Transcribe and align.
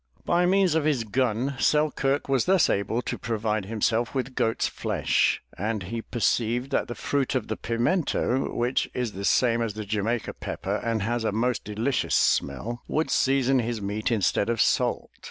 By 0.25 0.47
means 0.47 0.73
of 0.73 0.83
his 0.83 1.03
gun, 1.03 1.53
Selkirk 1.59 2.27
was 2.27 2.45
thus 2.45 2.71
able 2.71 3.03
to 3.03 3.19
provide 3.19 3.65
himself 3.65 4.15
with 4.15 4.33
goat's 4.33 4.65
flesh, 4.67 5.43
and 5.55 5.83
he 5.83 6.01
perceived 6.01 6.71
that 6.71 6.87
the 6.87 6.95
fruit 6.95 7.35
of 7.35 7.49
the 7.49 7.55
pimento 7.55 8.51
which 8.51 8.89
is 8.95 9.11
the 9.11 9.25
same 9.25 9.61
as 9.61 9.75
the 9.75 9.85
Jamaica 9.85 10.33
pepper 10.33 10.77
and 10.77 11.03
has 11.03 11.23
a 11.23 11.31
most 11.31 11.63
delicious 11.63 12.15
smell, 12.15 12.81
would 12.87 13.11
season 13.11 13.59
his 13.59 13.79
meat 13.79 14.11
instead 14.11 14.49
of 14.49 14.59
salt. 14.59 15.11